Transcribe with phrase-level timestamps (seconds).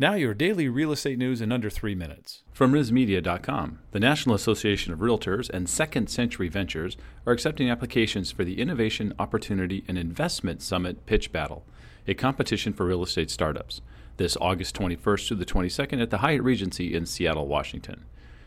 [0.00, 2.42] Now, your daily real estate news in under three minutes.
[2.54, 8.42] From RISMedia.com, the National Association of Realtors and Second Century Ventures are accepting applications for
[8.42, 11.66] the Innovation, Opportunity, and Investment Summit Pitch Battle,
[12.08, 13.82] a competition for real estate startups,
[14.16, 18.06] this August 21st through the 22nd at the Hyatt Regency in Seattle, Washington.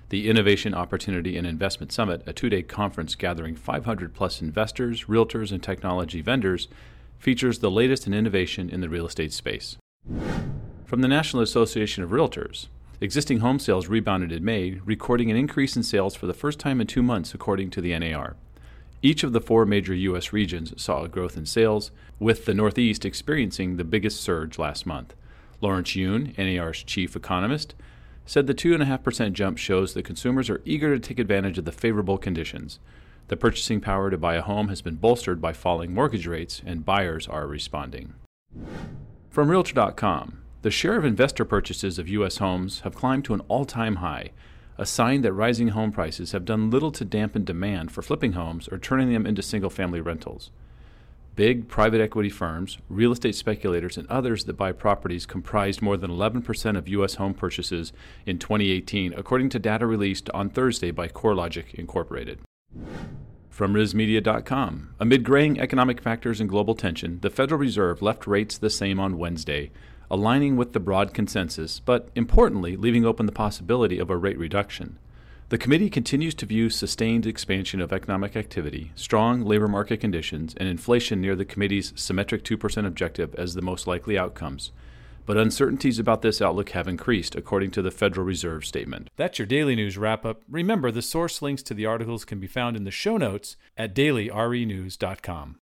[0.10, 5.52] The Innovation, Opportunity, and Investment Summit, a two day conference gathering 500 plus investors, realtors,
[5.52, 6.68] and technology vendors,
[7.20, 9.78] features the latest in innovation in the real estate space.
[10.94, 12.68] From the National Association of Realtors,
[13.02, 16.80] existing home sales rebounded in May, recording an increase in sales for the first time
[16.80, 18.36] in two months, according to the NAR.
[19.02, 20.32] Each of the four major U.S.
[20.32, 25.16] regions saw a growth in sales, with the Northeast experiencing the biggest surge last month.
[25.62, 27.74] Lawrence Yun, NAR's chief economist,
[28.28, 32.20] said the 2.5% jump shows that consumers are eager to take advantage of the favorable
[32.20, 32.78] conditions.
[33.30, 36.86] The purchasing power to buy a home has been bolstered by falling mortgage rates, and
[36.86, 38.14] buyers are responding.
[39.32, 42.38] From Realtor.com, the share of investor purchases of U.S.
[42.38, 44.32] homes have climbed to an all time high,
[44.78, 48.70] a sign that rising home prices have done little to dampen demand for flipping homes
[48.70, 50.52] or turning them into single family rentals.
[51.36, 56.10] Big private equity firms, real estate speculators, and others that buy properties comprised more than
[56.10, 57.16] 11% of U.S.
[57.16, 57.92] home purchases
[58.26, 62.40] in 2018, according to data released on Thursday by CoreLogic Incorporated.
[63.50, 68.70] From RISMedia.com, amid graying economic factors and global tension, the Federal Reserve left rates the
[68.70, 69.70] same on Wednesday,
[70.14, 75.00] aligning with the broad consensus, but importantly, leaving open the possibility of a rate reduction.
[75.50, 80.70] The committee continues to view sustained expansion of economic activity, strong labor market conditions, and
[80.70, 84.72] inflation near the committee's symmetric 2% objective as the most likely outcomes.
[85.26, 89.10] But uncertainties about this outlook have increased, according to the Federal Reserve statement.
[89.16, 90.44] That's your daily news wrap up.
[90.48, 93.96] Remember, the source links to the articles can be found in the show notes at
[93.96, 95.52] dailyrenews.com.